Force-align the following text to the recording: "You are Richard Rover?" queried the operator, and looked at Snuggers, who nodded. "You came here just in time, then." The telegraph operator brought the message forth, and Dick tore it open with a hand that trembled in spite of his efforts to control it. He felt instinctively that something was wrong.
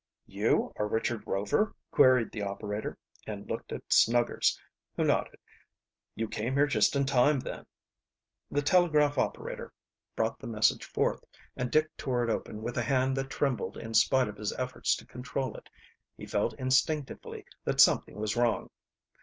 "You 0.25 0.73
are 0.77 0.87
Richard 0.87 1.27
Rover?" 1.27 1.75
queried 1.91 2.31
the 2.31 2.41
operator, 2.41 2.97
and 3.27 3.47
looked 3.47 3.71
at 3.71 3.93
Snuggers, 3.93 4.59
who 4.97 5.03
nodded. 5.03 5.37
"You 6.15 6.27
came 6.27 6.55
here 6.55 6.65
just 6.65 6.95
in 6.95 7.05
time, 7.05 7.39
then." 7.39 7.67
The 8.49 8.63
telegraph 8.63 9.19
operator 9.19 9.71
brought 10.15 10.39
the 10.39 10.47
message 10.47 10.85
forth, 10.85 11.23
and 11.55 11.69
Dick 11.69 11.95
tore 11.97 12.23
it 12.23 12.31
open 12.31 12.63
with 12.63 12.77
a 12.79 12.83
hand 12.83 13.15
that 13.17 13.29
trembled 13.29 13.77
in 13.77 13.93
spite 13.93 14.27
of 14.27 14.37
his 14.37 14.51
efforts 14.53 14.95
to 14.95 15.05
control 15.05 15.55
it. 15.55 15.69
He 16.17 16.25
felt 16.25 16.55
instinctively 16.55 17.45
that 17.65 17.79
something 17.79 18.15
was 18.15 18.35
wrong. 18.35 18.71